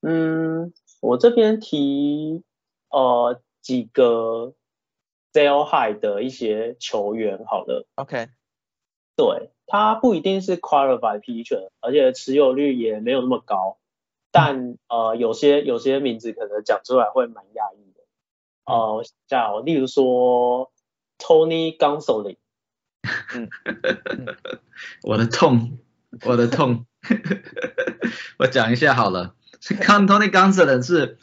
[0.00, 2.42] 嗯，我这边提
[2.88, 4.54] 呃几个
[5.32, 8.28] sell high 的一些球员，好了，OK，
[9.16, 13.78] 对他不一定是 qualify pitcher，而且持有率也没有那么高，
[14.30, 17.86] 但呃有些有些名字可能讲出来会蛮讶异。
[18.68, 20.72] 哦，叫例如说
[21.20, 22.36] Tony Gonsolin，
[23.32, 23.48] 嗯，
[25.06, 25.78] 我的痛，
[26.24, 26.84] 我的痛，
[28.40, 29.36] 我讲一下好了，
[29.80, 31.16] 看 Tony Gonsolin 是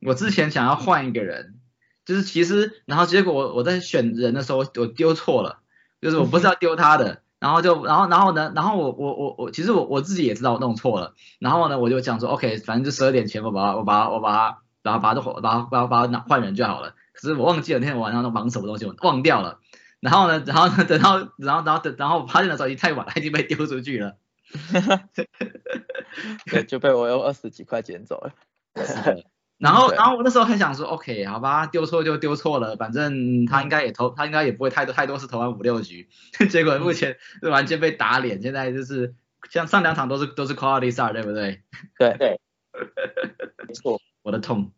[0.00, 1.60] 我之前想要换一个人，
[2.04, 5.60] 就是其实然后结果我我在选人的时候我丢错了，
[6.00, 14.58] 就是我不是要丢他的，然后就然后然后呢，然后我我我我其实我我自己也知道我弄错了，然后呢我就讲说 OK，反正就十二点前我把它我把它我把它。
[14.80, 16.94] 然后把它把它把它把它拿换人就好了。
[17.12, 19.58] 可是我忘记了那天晚上都忙什么东西，我忘掉了。
[20.00, 24.16] 然后呢，然后呢，等到然后然后等然后发现的时候已经太晚了，已经被丢出去了。
[26.46, 28.32] 对，就被我用二十几块捡走了。
[29.58, 36.08] 然后然后我那时候很想说，OK，好吧，丢错就丢错了，反正他应该也投，他应该也不会太多太多次投完五六局。
[36.50, 39.14] 结果目前是完全被打脸，现在就是
[39.50, 41.62] 像上两场都是都是 quality star，对不对？
[41.98, 42.40] 对对，
[43.66, 44.00] 没错。
[44.22, 44.72] 我的痛，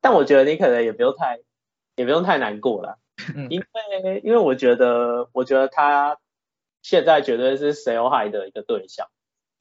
[0.00, 1.40] 但我觉得你可能也不用太，
[1.96, 2.98] 也不用太难过了。
[3.50, 6.16] 因为因为我觉得我觉得他
[6.80, 9.08] 现在绝对是 sell high 的一个对象，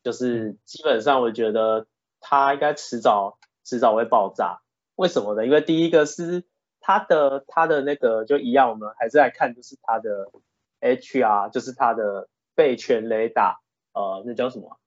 [0.01, 1.87] 就是基本上我觉得
[2.27, 4.61] 他应该迟早迟早会爆炸。
[4.95, 5.45] 为什么呢？
[5.45, 6.43] 因为第一个是
[6.79, 10.31] 他的他的那个就一样，我们还是来看就是他的
[10.81, 13.61] HR，就是他的背全雷达，
[13.93, 14.79] 呃，那叫什么？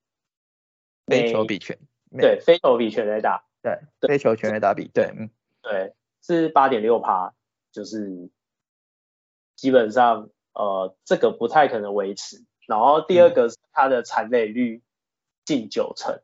[1.06, 1.78] 非球比全。
[2.10, 3.44] 对，非球比全雷达。
[3.62, 5.30] 对，非球全雷达比，对，嗯，
[5.62, 7.34] 对，是八点六趴，
[7.70, 8.30] 就是
[9.54, 12.44] 基本上呃这个不太可能维持。
[12.66, 14.82] 然后第二个是他的残垒率
[15.44, 16.20] 近九成，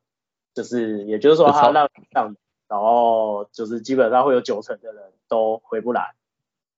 [0.54, 2.36] 就是也就是说他让让。
[2.66, 6.14] 然后就是基本上会有九成的人都回不来，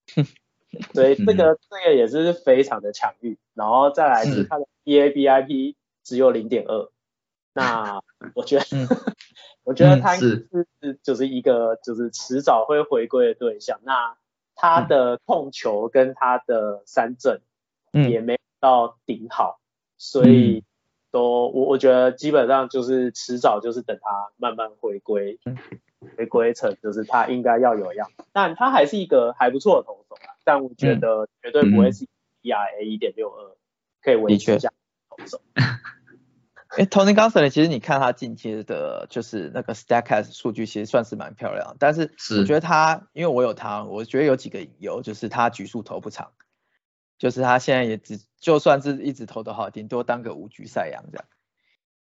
[0.93, 3.39] 所以这个这个也是非常的强欲。
[3.55, 6.91] 然后再来是它的 EABIP 只有零点二，
[7.55, 8.03] 那
[8.35, 8.65] 我觉得
[9.63, 10.49] 我觉得他是
[11.05, 13.81] 就是一个就是迟早会回归的对象。
[13.85, 14.19] 那
[14.57, 17.41] 他的控球跟他的三振
[17.93, 19.61] 也没到顶好，
[19.97, 20.65] 所以。
[21.17, 25.39] 都我我觉得基本上就是迟早就是等他慢慢回归，
[26.19, 32.07] 回归成就是他应该要有样，但他还是一个还不错的投手啊，但我觉得绝对不会是
[32.43, 33.57] ERA 一点六二
[34.03, 34.75] 可以维持这样
[35.09, 35.41] 投手。
[36.77, 46.33] 哎，Tony g o n s o n 其实你看他近期的就是那个 Statcast 数据其实算是蛮漂亮，但是我觉得他因为我有他，我觉得有几个理由，就是他局数投不长。
[47.19, 51.27] 就是他现在也只就算是一直投的好，顶多当个五局赛扬这样。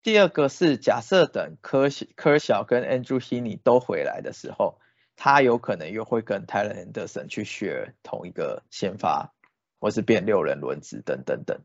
[0.03, 4.81] 第二个是假设等科科小跟 Andrew Heaney 都回来的时候，
[5.14, 9.33] 他有可能又会跟 Tyler Anderson 去 share 同一个先发，
[9.79, 11.61] 或是变六人轮值等等等。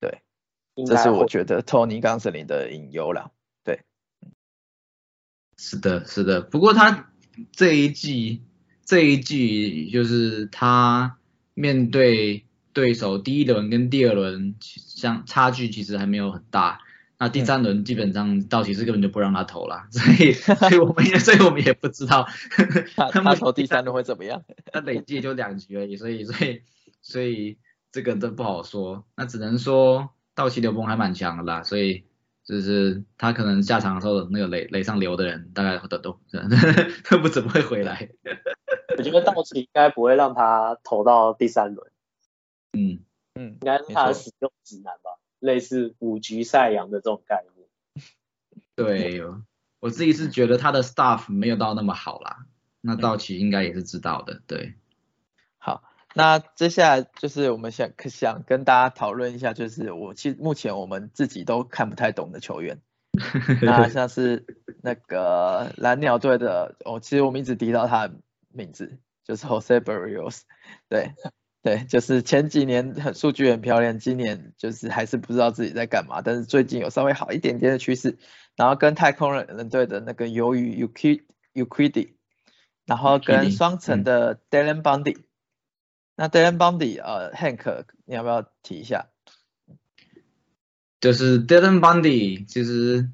[0.00, 0.22] 对，
[0.86, 3.30] 这是我觉得 Tony 冈瑟林的隐忧啦。
[3.62, 3.82] 对，
[5.56, 6.40] 是的，是的。
[6.40, 7.12] 不过他
[7.52, 8.44] 这一季
[8.84, 11.16] 这一季就是他。
[11.60, 16.80] 面对对手，第一轮跟第二轮相差距其实还没有很大，
[17.18, 22.26] 那第三轮基本上道奇是根本就不让他投了，所以所以我们也 所以我们也不知道
[23.12, 24.42] 他们投第三轮会怎么样，
[24.72, 26.62] 他累计就两局而已，所以所以
[27.02, 27.58] 所以
[27.92, 32.04] 这个都不好说，那只能说道奇刘峰还蛮强的啦，所以
[32.46, 36.18] 就是他可能下场的时候那个垒垒上流的人大概都都
[37.10, 38.08] 都不怎么会回来。
[38.96, 41.90] 我觉得道奇应该不会让他投到第三轮，
[42.72, 43.00] 嗯
[43.34, 47.68] 嗯，应该是他的使用指南吧，类似五局赛扬的这种概念。
[48.74, 49.22] 对，
[49.78, 52.46] 我自己是觉得他的 staff 没有到那么好啦，
[52.80, 54.74] 那道奇应该也是知道的，对。
[55.58, 55.82] 好，
[56.14, 62.80] 那接下来就是我们想想跟大家讨论一下，就是我其实目前我们自己都看不太懂的球员，
[63.62, 64.44] 那像是
[64.82, 68.10] 那个蓝鸟队的，哦，其实我们一直提到他。
[68.52, 70.42] 名字就是 Jose Barrios，
[70.88, 71.14] 对
[71.62, 78.18] 对，就是前几年很数据很漂亮，今年就是还是不知道自己在干嘛，但是最近有稍微好一点点的趋势，
[78.56, 81.22] 然后跟太空人队的那个鱿鱼 Uqui
[81.54, 82.14] Uqidi，
[82.86, 85.18] 然后跟双城的 Dylan Bundy，
[86.16, 89.06] 那 Dylan Bundy 呃 Hank 你要不要提一下？
[91.00, 93.10] 就是 Dylan Bundy 其实。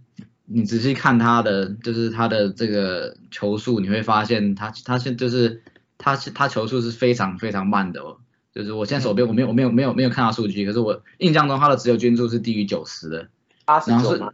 [0.47, 5.61] 你仔细看他的，就是他的这个球速，你会发现他他现就是
[5.99, 8.19] 他他球速是非常非常慢的哦。
[8.55, 13.29] 就是我现在手边我没有我没有没有没有看到数据，可是我印象中他的持有均速是低于九十的，
[13.65, 14.33] 八十九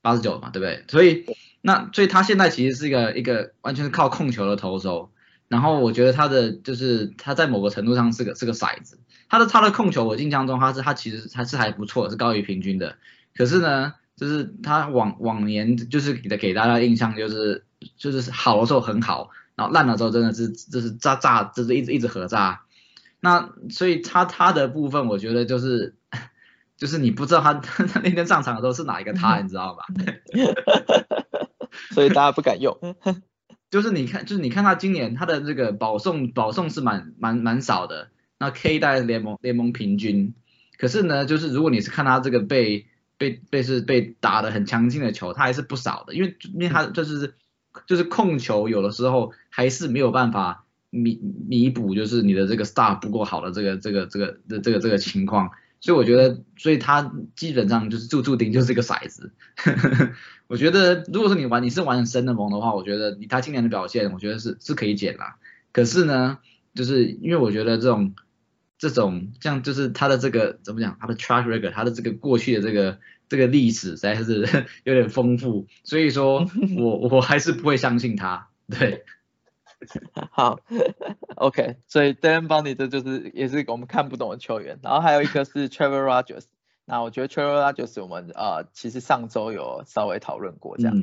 [0.00, 0.84] 八十九嘛，对不对？
[0.88, 1.26] 所以
[1.60, 5.10] 那所以他现在其实是一个一个完全是靠控球的投手。
[5.48, 12.96] 然后我觉得他的就是他在某个程度上是个是个骰子，他的他的控球我印象中他是他其实还是还不错，是高于平均的。
[13.36, 13.92] 可是呢？
[14.16, 17.64] 就是他往往年就是给的给大家印象就是
[17.96, 22.62] 就是好的时候很好，然后烂的时候真的是就是炸炸就是一直一直合炸。
[23.20, 25.94] 那所以他他的部分我觉得就是
[26.76, 29.84] 就是你不知道他他 那天上场的时候是哪一个他，你知道吧？
[31.92, 32.76] 所以大家不敢用。
[33.70, 40.34] 就是你看就是你看他今年他的这个保送保送是蛮蛮蛮少的，那 K 带联盟联盟平均。
[40.76, 42.86] 可是呢，就是如果你是看他这个被
[43.22, 47.34] 被被是被打的很强劲的球，他还是不少的，因为因为他就是
[47.86, 59.32] 就是控球有的时候还是没有办法弥弥补，就是你的这个 star 不够好的这个这个这个的这个这个情况，所以我觉得，所以他基本上就是注注定就是一个骰子。
[60.48, 65.36] 我觉得如果说你玩你是玩深的盟的话，我觉得你他今年的表现，我觉得是是可以减啦。
[65.70, 66.38] 可是呢，
[66.74, 68.14] 就是因为我觉得这种。
[68.82, 72.98] 这种像就是他的这个怎么讲，他的 track record，他的这个过去的这个
[73.32, 78.50] 这个历史实在是 有点丰富，所以说 我我还是不会相信他。
[78.68, 79.06] 对，
[80.30, 80.60] 好
[81.36, 86.44] ，OK，所以 Dan Bunny 这就是也是我们看不懂的球员，然后还有一个是 Trevor Rogers，
[86.84, 90.94] 那我觉得 Trevor Rogers 我们呃其实上周有稍微讨论过这样。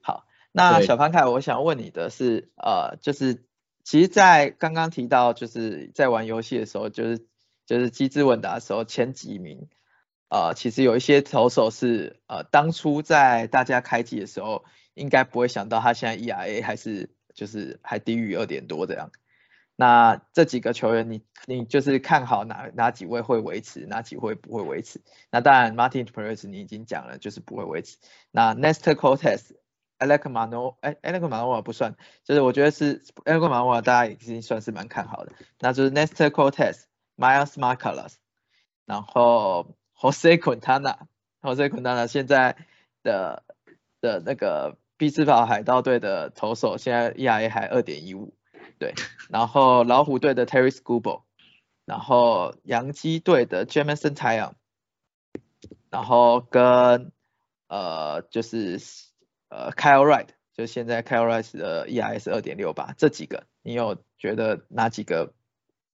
[0.00, 3.44] 好，那小潘凯，我想问你的是呃就是
[3.82, 7.26] 其实，在刚刚提到就是在玩游戏的时候，就是
[7.66, 9.68] 就是机智问答的时候前几名，
[10.34, 17.14] 呃其实有一些投手是呃当初在大家开机的时候应该不会想到他现在 ERA 还是。
[17.36, 19.10] 就是还低于二点多这样，
[19.74, 25.00] 那这几个球员你你就是看好哪哪几位会维持，哪几位不会维持？
[25.32, 27.98] 那当然 Martin Perez 你已经讲了，就是不会维持。
[28.30, 29.50] 那 Nestor Cortez、
[29.98, 35.32] Alec Manoa，哎，Alec Manoa 不算，就是我觉得是 Alec Manoa 大家已经算是蛮看好的。
[35.58, 36.82] 那就是 Nestor Cortez、
[37.16, 38.12] Miles Marcellus，
[38.86, 42.56] 然后 Jose Quintana，Jose Quintana 现在
[43.02, 43.42] 的
[44.02, 44.76] 的那个。
[44.96, 48.32] 匹兹堡海盗队的投手现在 ERA 还二点一五，
[48.78, 48.94] 对，
[49.28, 51.24] 然后老虎队的 Terry Scubo，
[51.84, 54.52] 然后洋基队的 Jameson Taylor，
[55.90, 57.10] 然后跟
[57.66, 58.78] 呃就是
[59.48, 65.34] 呃 Kyle Wright，就现在 Kyle Wright 的 ERA 是二点六八，这几个你有觉得哪几个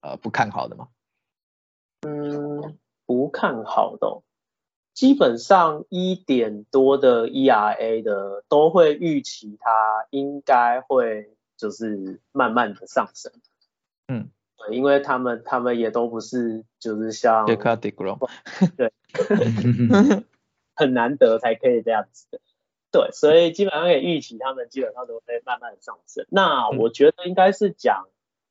[0.01, 0.89] 呃不看好的吗？
[2.01, 2.77] 嗯，
[3.11, 4.21] 不看好的。
[4.93, 9.71] 基本上一点多的 ERA 的都会预期它
[10.09, 13.31] 应该会就是慢慢的上升，
[14.09, 17.45] 嗯，对，因为他们他们也都不是就是像
[18.75, 20.25] 对，对，
[20.75, 22.39] 很难得才可以这样子的，
[22.91, 26.25] 对，所以基本上可以预期他们基本上都会慢慢的上升。
[26.29, 28.09] 那我觉得应该是讲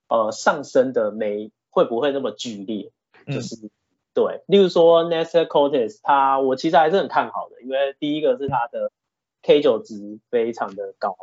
[0.09, 2.91] 呃上升的没会不会那么剧烈，
[3.27, 3.71] 就是。
[4.13, 8.91] 对，例如说 Nestor Cortes，他我其实还是很看好的，因为第一个是他的
[9.43, 11.17] K 九值非常的高，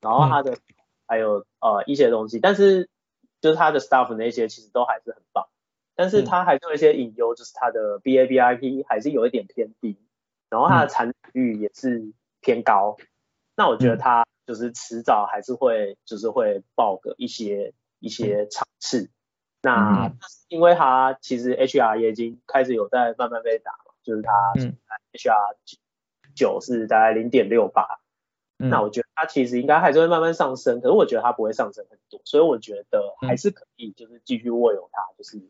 [0.00, 0.58] 然后他的
[1.06, 2.90] 还有呃一些东西，但是
[3.40, 5.48] 就是他的 staff 那些其实都还是很棒，
[5.96, 9.96] 但是他还是有一些隐忧，就是他的 BABIP 还是有一点偏低，
[10.50, 12.98] 然后他的残率也是偏高，
[13.56, 19.08] 那我觉得他就是迟早还是会就是会爆个一些一些场次。
[19.64, 20.12] 那
[20.48, 24.30] 因为他其实 HR 也已经开始有在慢慢被打嘛，就是他
[25.14, 25.56] HR
[26.34, 28.00] 九是大概零点六八，
[28.58, 35.40] 那我觉得他其实应该还是会慢慢上升，可是我觉得他不会上升很多，所以我觉得还是可以就是继续握有它，就是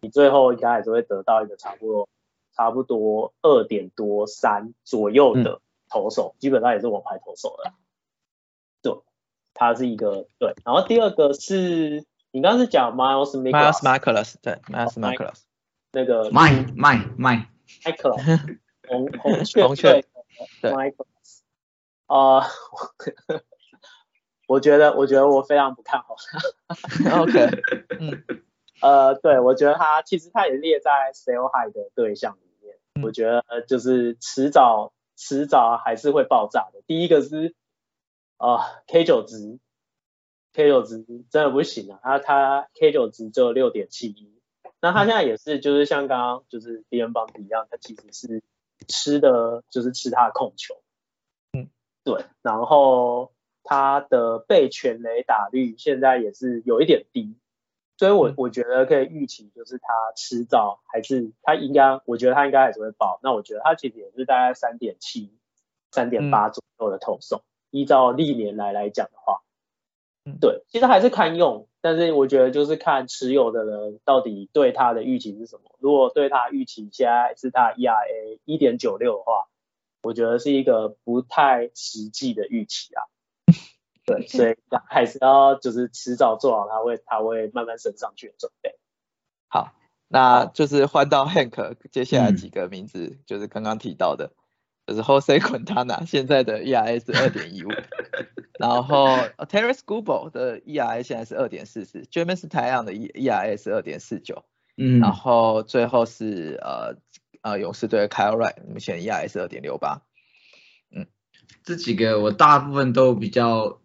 [0.00, 2.08] 你最后应该还是会得到一个差不多
[2.54, 7.74] 差不多二点多三左右的投手，基本上也是王牌投手了。
[8.80, 8.98] 对，
[9.52, 12.06] 他是一个对，然后第二个是。
[12.38, 15.40] 你刚刚是讲 Miles Michaelis，对，Miles Michaelis，
[15.90, 17.46] 那个 My My My
[17.82, 20.04] Michaelis， 红红雀红雀
[20.62, 21.40] 对 Michaelis，
[22.06, 22.46] 啊，
[24.46, 26.14] 我觉得我觉得我非常不看好
[27.02, 27.22] 他。
[27.22, 27.50] OK，
[27.98, 28.22] 嗯，
[28.82, 36.82] 呃，对我觉得他其实他也列在 Sell High 的对象里面，我觉得就是迟早迟早还是会爆炸的。
[36.86, 37.56] 第一个是
[38.36, 39.58] 啊 K 九值。
[40.54, 44.40] K 九值真的不行啊，他他 K 九值只有六点七一，
[44.80, 48.42] 那他现在也是就是像刚刚就是 D N 邦一样，他其实是
[48.88, 50.74] 吃的就是吃他的控球，
[51.52, 51.68] 嗯，
[52.02, 53.32] 对，然后
[53.62, 57.36] 他的被全垒打率现在也是有一点低，
[57.96, 65.32] 所以我我觉得可以预期就是他迟早还是他应该，我觉得他应该还是会爆，那我觉得他其实也是大概三点七、
[65.92, 69.42] 三点八左右的投送，依照历年来来讲的话。
[70.40, 75.62] 对，其实还是堪用，但是我觉得就是看持有的人到底对他的预期是什么。
[75.78, 79.48] 如果对他预期现在是他 ERA 一点九六的话，
[80.02, 83.02] 我觉得是一个不太实际的预期啊。
[84.04, 84.56] 对，所以
[84.88, 88.78] 还是要就是迟早做好它会它会慢慢升上去的准备。
[89.48, 89.72] 好，
[90.08, 94.32] 那就是换到 Hank，接下来几个名字就是刚刚提到的。
[94.88, 97.68] 就是 Jose Quintana 现在的 ERA 是二点一五，
[98.58, 104.44] 然后 Terry Scubo 的 ERA 现在是二点四四，James 太阳的 E ERA 是二点四九，
[104.78, 106.96] 嗯，然后最后是呃
[107.42, 110.00] 呃勇士队的 Kyle Wright 目前 ERA 是二点六八，
[110.90, 111.06] 嗯，
[111.64, 113.80] 这几个我大部分都比较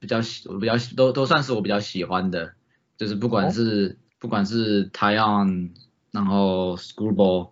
[0.00, 2.54] 比较喜，我比较都都算是我比较喜欢的，
[2.96, 5.70] 就是不管是不管是太阳，
[6.10, 7.50] 然后 Scubo，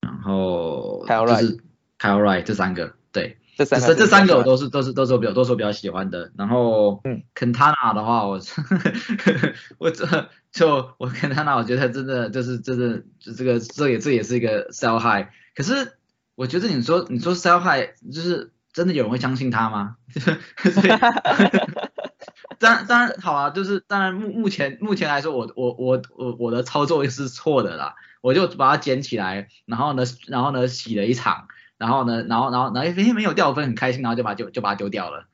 [0.00, 1.60] 然后 Kyle Wright。
[1.98, 6.30] Kyle Wright 这三个，对，这三这这三个我都是都是都是我比较都是我比较喜欢的。
[6.36, 8.38] 然后，嗯，Kentana 的话，我
[9.78, 15.28] 我这就我 Kentana 我觉得真的就是真的就这个这也这也是一个 sell high。
[15.54, 15.92] 可是
[16.34, 19.96] 我觉得你说你说 sell high 就是真的有人会相信他吗？
[22.60, 31.46] 当然当然好啊，就是当然目目前目前来说，我我我我我的操作是错的啦，我就把它捡起来，然后呢然后呢洗了一场，
[31.78, 35.28] 然后呢然后然后然后哎没有掉分很开心，然后就把就就把它丢掉了。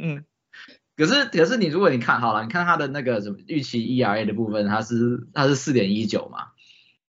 [0.00, 0.24] 嗯，
[0.96, 6.48] 可是可是你如果你看好了，你看它的那个什么预期 ERA 的部分，它是它是四点一九嘛，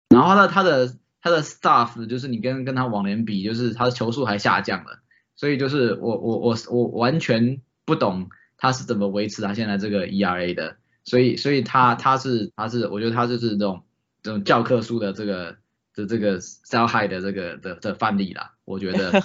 [0.10, 5.00] 然后呢它的它的 Staff 就是你跟跟它往年比，就是它的球速还下降了，
[5.36, 13.84] 所以就是我我我我完全不懂它是怎么维持它现在这个 ERA 的，所以所以它它是它是我觉得它就是这种
[14.22, 15.58] 这种教科书的这个
[16.00, 19.24] 的这个 Sell High 的这个的的范例啦，我觉得。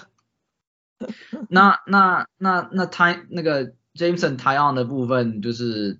[1.50, 5.98] 那那那那他那个 Jameson Tyon 的部分就是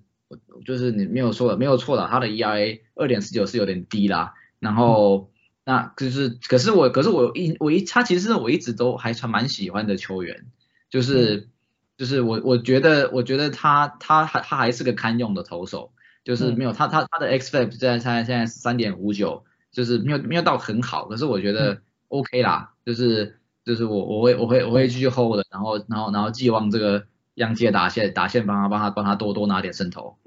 [0.65, 4.33] 就是你没有错的没有错的，他的 ERA 二点四九是有点低啦。
[4.57, 5.29] 然后
[5.63, 10.45] 那就是可是我可是我一我一他其实我一直都还算蛮喜欢的球员，
[10.89, 11.49] 就是
[11.97, 15.91] 就是我我觉得我觉得他他还他还是个堪用的投手，
[16.23, 19.43] 就是没有他他他的 xFIP 在在现在三点五九，
[19.75, 23.37] 就是没有没有到很好，可是我觉得 OK 啦，就是。
[23.65, 30.19] 就是我我会我会我会继续 hold 的，然后然后然后寄望这个央界打线打线帮他帮他帮他多多拿点胜投。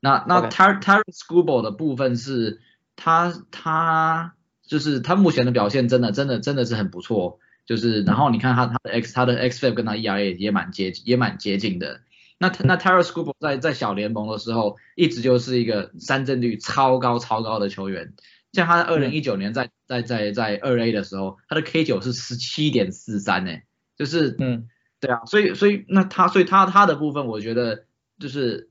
[0.00, 2.62] 那那 Tar Tar Scuba 的部分是，
[2.96, 4.32] 他他
[4.66, 12.00] 就是他目前的表现真的真的真的是很不错，就是然后你看他他的 X 他的 X FIP 跟他 ERA 也蛮接也蛮接近的。
[12.42, 18.14] 那那 Tar Scuba 在在小联盟的时候一直就是一个三振率超高超高的球员。
[18.52, 23.52] 像他在二零一九年在在在在二 A 的时候，他的 K 九是十七点四三呢，
[23.96, 24.68] 就是嗯，
[25.00, 27.84] 对啊，所以所以那他所以他他的部分，我觉得
[28.18, 28.68] 就是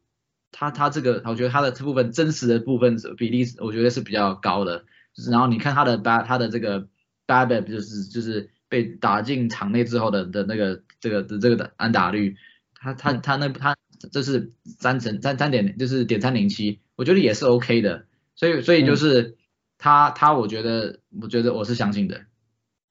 [0.52, 4.84] 他他这个，我觉得他的这部分真实的部分比例，我觉得是比较高的。
[5.14, 6.88] 就是然后你看他的 b 他的这个
[7.26, 12.38] BABIP 就是就是被打进场内之后的的那个这个的这个的安打率，
[12.82, 13.78] 他他他那他
[14.12, 18.06] 这是三成三三点就是点三零七，我觉得也是 OK 的。
[18.36, 19.38] 所以所以就是。
[19.84, 22.22] 他他，我觉得，我觉得我是相信的。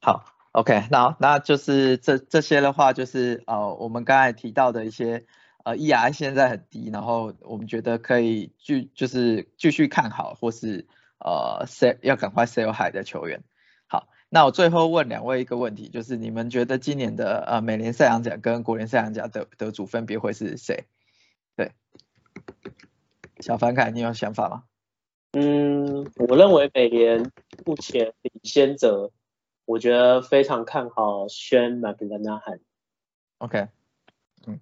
[0.00, 5.24] 好，OK，那那就是这这些的话，就是呃，我们刚才提到的一些
[5.62, 10.88] 呃，ER 现在很低，然后我们觉得可以继就是继续看好，或是
[11.20, 13.44] 呃，sell 要赶快 sell high 的球员。
[14.30, 20.84] 好，那我最后问两位一个问题，就是你们觉得今年的呃美联赛扬奖跟国联赛扬奖的得主分别会是谁？
[21.56, 21.72] 对，
[23.40, 24.64] 小凡凯，你有想法吗？
[25.32, 27.30] 嗯，我认为美联
[27.64, 29.12] 目前领先者，
[29.64, 32.60] 我觉得非常看好 Shane McClanahan。
[33.38, 33.68] OK，
[34.46, 34.60] 嗯，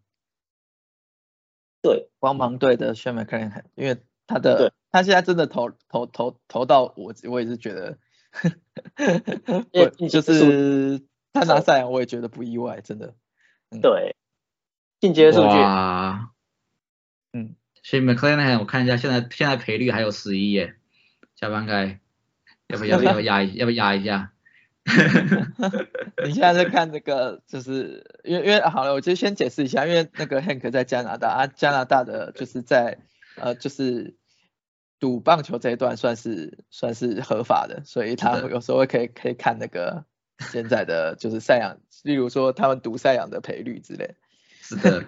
[1.82, 3.96] 对，光芒队的 Shane McClanahan，因为
[4.26, 7.98] 他的他现在真的投投投投到我我也是觉得，
[10.08, 11.00] 就是
[11.32, 13.14] 他拿赛扬我也觉得不意外，真的。
[13.82, 14.16] 对，
[15.00, 15.56] 进阶数据。
[17.32, 17.54] 嗯。
[17.82, 20.74] 所以 McLean 我看一下，现在现在赔率还有十一耶，
[21.36, 22.00] 下半开，
[22.66, 24.32] 要不要不要压一要不要压一下？
[26.24, 32.98] 你现在在看这个，就是因为因为好了，我就先解释一下，因为那个 Hank 在加拿大啊，加拿大的就是在
[33.36, 34.16] 呃就是
[34.98, 40.04] 赌棒球这一段算是算是合法的，所以他有时候可以可以看那个
[40.38, 44.14] 现在的就是赛扬，例如说他们赌赛扬的赔率之类。
[44.60, 45.04] 是的，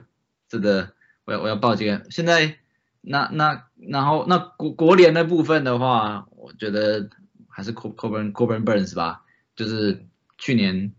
[0.51, 0.93] 是的，
[1.24, 2.57] 我要我要报警，现在。
[3.03, 7.09] 那那然后那国国联的部分的话，我觉得
[7.49, 9.24] 还是 Coburn Coburn Burns 吧，
[9.57, 10.05] 就是
[10.36, 10.93] 去年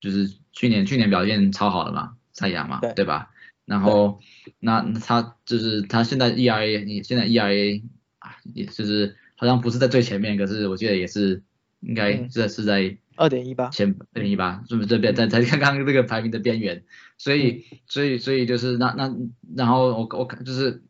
[0.00, 3.30] 就是去年去年表现超好的嘛，赛亚嘛，对吧？
[3.64, 4.18] 然后
[4.58, 7.80] 那他就是他现在 ERA 你现在 ERA
[8.26, 11.42] 啊，也就是好像不是在最前面，可是我记得也是
[11.80, 16.84] 应该是是在二点一八前二点一八，是不是这边在在刚刚这个排名的边缘？
[17.18, 19.14] 所以所以所以就是那那
[19.56, 20.82] 然后我我看就是。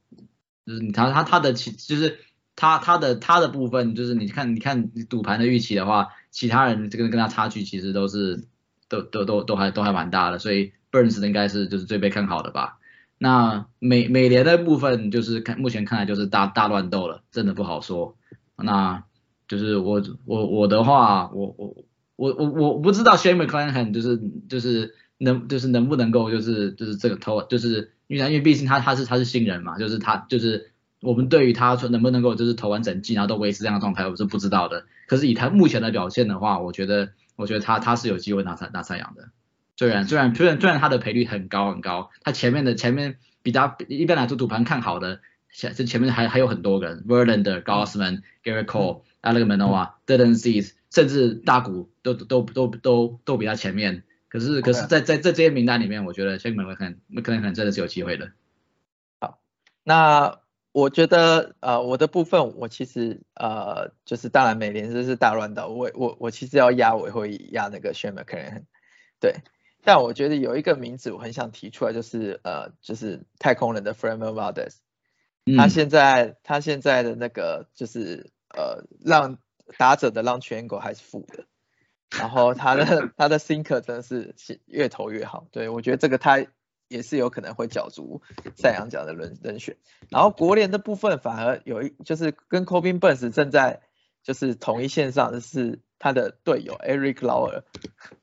[0.69, 2.19] 就是你他他他的其就是
[2.57, 8.49] 他他的他的部分就是你看你看赌盘的预期的话，其他人这个跟他差距其实都是
[8.89, 12.81] 都都都都还都还蛮大的，所以 Burns 应该是就是最被看好的吧。
[13.19, 18.17] 那美美联的部分就是看目前看来就是大大乱斗了，真的不好说。
[18.57, 19.05] 那
[19.49, 21.75] 就是我我我的话，我我
[22.17, 27.93] 我我我不知道 Shane McClanahan 就是就是能就是能不能够就是就是这个投就是。
[28.09, 34.85] 因为因为毕竟他他是他是新人嘛，就是他就是我们对于他说能不能够就是投完整季然后都维持这样的状态，我是不知道的。
[35.09, 39.31] 可是以他目前的表现的话，我觉得我觉得他他是有机会拿赛拿赛扬的。
[39.77, 45.21] 虽然虽然虽然虽然它的赔率很高很高，它前面的前面比较一般来说赌盘看好的
[45.53, 54.03] 前这前面还还有很多人，Verlander、Gossman、Gary Cole、Alex Manoa、d y l a n Cease，甚至大股都都都都都比他前面。
[54.29, 58.33] 可是可是在在在这些名单里面，我觉得 Shake McClanahan McClanahan 真的是有机会的。
[59.21, 59.39] 好，
[59.85, 60.41] 那
[60.73, 68.63] 我觉得呃我的部分我其实呃就是当然美联这是大乱斗，我我我其实要压我会压那个 McClanahan，
[69.21, 69.37] 对。
[69.87, 74.79] 但我觉得有一个名字我很想提出来，就是呃，就是太空人的 Fremont Valdez，
[75.57, 79.39] 他现在他现在的那个就是呃，让
[79.79, 81.45] 打者的让全狗还是负的，
[82.19, 84.35] 然后他的 他的 Sinker 真的是
[84.67, 86.45] 越投越好，对我觉得这个他
[86.89, 88.23] 也是有可能会角逐
[88.57, 89.77] 赛扬奖的人人选。
[90.11, 93.83] 然后国联的部分反而有一就是跟 Corbin Burns 正在
[94.25, 97.63] 就是同一线上的是他的队友 Eric Lauer，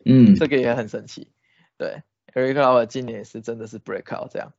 [0.04, 1.30] 嗯，这个也很神奇。
[1.78, 2.04] 对
[2.34, 4.54] ，Eric Lauer 今年是真的是 breakout 这样。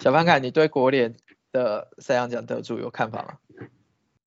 [0.00, 1.16] 小范凯，你对国联
[1.50, 3.38] 的赛扬奖得主有看法吗？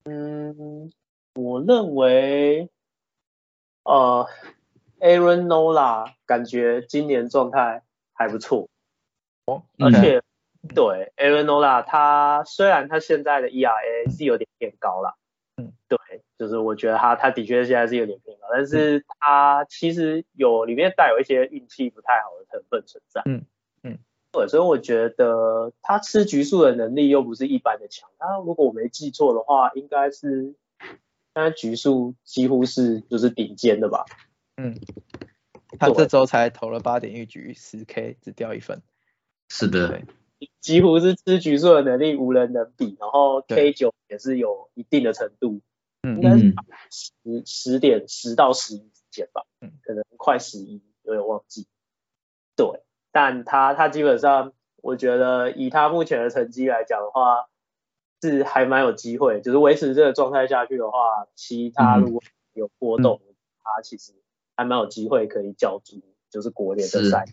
[0.04, 0.92] 嗯，
[1.34, 2.68] 我认为，
[3.84, 4.28] 呃
[5.00, 7.82] ，Aaron Nola 感觉今年状态
[8.12, 8.68] 还不错。
[9.46, 10.22] 哦，而且
[10.74, 15.16] 对 Aaron Nola，他虽然他现在的 ERA 是有点偏高了。
[15.56, 15.98] 嗯，对，
[16.38, 23.22] 就是我觉得他他的确现在是有点偏高，但是他其实有里面带有一些运气不太好的成分存在。
[23.26, 23.44] 嗯
[23.82, 23.98] 嗯，
[24.32, 28.08] 对，所以我觉得他吃局数的能力又不是一般的强。
[28.18, 34.04] 他如果我没记错的话，应该是现在局数几乎是就是顶尖的吧。
[34.56, 34.76] 嗯，
[35.78, 38.82] 他这周才投了八点一局十 K，只掉一分。
[39.48, 40.02] 是的。
[40.60, 45.60] 几乎是吃局数的能力无人能比，然后 K 九也是有一定的程度，
[46.04, 46.54] 应该是
[46.90, 51.66] 十十点十到十一之间吧，嗯，可能快十一，有点忘记。
[52.56, 57.46] 对，但他他基本上，我觉得以他目前的成绩来讲的话，
[58.22, 63.20] 是还蛮有机会，就是维持这个状态下去的话，其他如果有波动，
[63.62, 64.12] 他其实
[64.56, 67.26] 还蛮有机会可以角逐，就是国联的赛。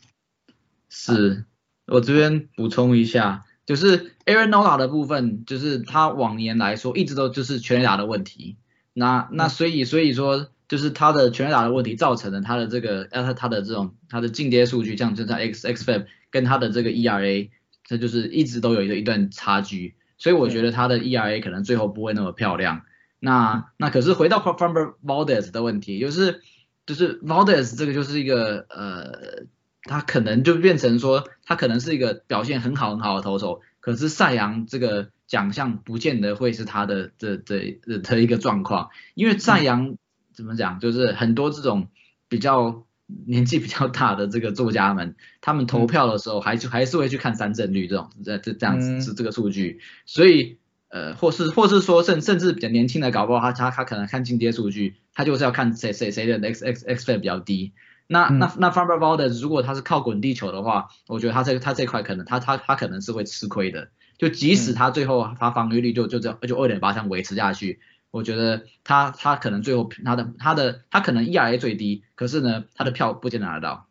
[0.89, 1.45] 是。
[1.87, 8.55] 我这边补充一下，就是 Aaron Nola 的部分，就是他往年来说一直都就是全垒打的问题，
[8.93, 17.49] 那那所以所以说就是他的全垒打的问题造成了他的这个呃他他的这种他的进阶数据，像就在 X X F 跟他的这个 ERA，
[17.85, 22.83] 这就是一直都有一个一段差距，所以我觉得他的 ERA 可能最后不会那么漂亮。
[23.19, 26.41] 那那可是回到 Farmer Valdez 的问题，就是
[26.85, 29.45] 就是 Valdez 这个就是一个呃。
[29.83, 39.95] 他可能就变成说，他可能是一个表现很好很好的投手，可是赛扬这个奖项不见得会是他的这这的一个状况，因为赞扬
[40.33, 41.87] 怎么讲，就是很多这种
[42.27, 42.83] 比较
[43.25, 50.57] 年纪比较大的这个作家们，他们投票的时候还就还是会去看三振率这种这这这样子是这个数据，所以
[50.89, 57.71] 呃或是或是说甚甚至比较年轻的搞不好他他他可能看进阶数据，他就是要看谁谁谁的 x x x 分比较低。
[58.07, 63.87] 那那那 Farber Valdez 如果他是靠滚地球的话，我觉得他这他这块可能他他他可能是会吃亏的。
[64.21, 67.79] 就即使他最后他防御率就就这样就二点八这样维持下去，
[68.11, 73.87] 我觉得他他可能最后他的他的他可能 ERA 最低，可是呢他的票不见得拿得到。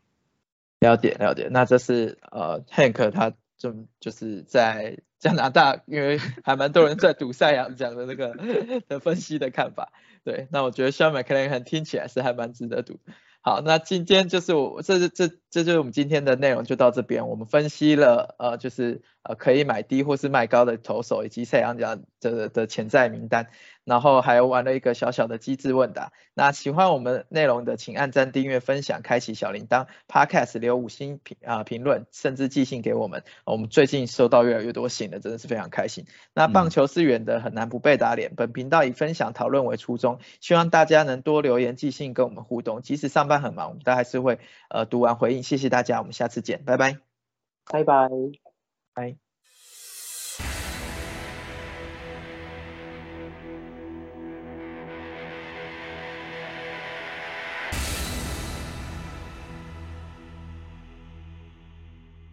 [0.79, 8.37] 了解了解，那这是呃 Hank 他就就是在加拿大，因为还蛮多人在赌赛扬讲的那个
[8.87, 9.91] 的分析的看法。
[10.23, 13.01] 对，那我觉得 Sean McClanahan 听起来是还蛮值得赌。
[13.41, 17.29] 好，那今天就是我，这是这这就是我们今天的内容，就到这边。
[17.29, 23.49] 我们分析了，呃，就是呃可以买低或是卖高的投手，以及赛扬奖的的潜在名单。
[23.83, 26.13] 然后还玩了一个小小的机智问答。
[26.35, 29.87] 那喜欢我们内容的，请按赞、订阅、分享、开启小铃铛。
[30.07, 33.25] Podcast 留五星评啊评论，甚至寄信给我们。
[33.45, 36.05] 我们最近收到越来越多信了，真的是非常开心。
[36.35, 38.33] 那棒球是远的，很难不被打脸。
[38.37, 42.83] 本频道以分享讨论为初衷，希望大家能多留言、寄信跟我们互动。
[42.83, 44.39] 即使上班很忙，我们都还是会
[44.69, 45.40] 呃读完回应。
[45.43, 46.99] 谢谢大家，我们下次见，拜拜，
[47.67, 48.09] 拜拜，
[48.95, 49.30] 拜。